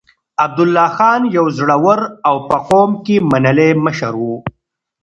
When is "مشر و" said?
3.85-4.23